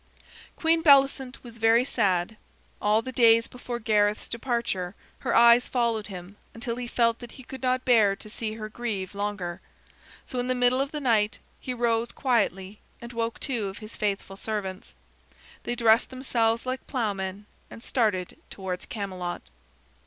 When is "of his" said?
13.67-13.95